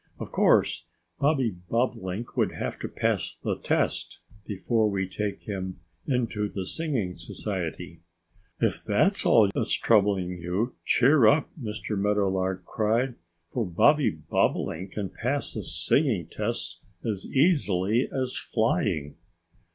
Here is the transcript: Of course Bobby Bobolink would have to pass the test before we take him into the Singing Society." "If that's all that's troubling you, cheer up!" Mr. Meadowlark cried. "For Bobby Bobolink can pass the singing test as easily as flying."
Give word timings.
Of 0.17 0.31
course 0.31 0.85
Bobby 1.19 1.51
Bobolink 1.69 2.35
would 2.35 2.53
have 2.53 2.79
to 2.79 2.87
pass 2.87 3.35
the 3.43 3.55
test 3.55 4.19
before 4.47 4.89
we 4.89 5.07
take 5.07 5.43
him 5.43 5.79
into 6.07 6.49
the 6.49 6.65
Singing 6.65 7.15
Society." 7.17 8.01
"If 8.59 8.83
that's 8.83 9.27
all 9.27 9.49
that's 9.53 9.75
troubling 9.77 10.39
you, 10.39 10.73
cheer 10.83 11.27
up!" 11.27 11.51
Mr. 11.55 11.95
Meadowlark 11.95 12.65
cried. 12.65 13.13
"For 13.51 13.63
Bobby 13.63 14.09
Bobolink 14.09 14.93
can 14.93 15.09
pass 15.09 15.53
the 15.53 15.61
singing 15.63 16.25
test 16.25 16.79
as 17.05 17.27
easily 17.27 18.09
as 18.11 18.35
flying." 18.37 19.17